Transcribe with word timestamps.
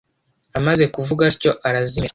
amaze 0.57 0.83
kuvuga 0.95 1.21
atyo 1.31 1.51
arazimira 1.67 2.09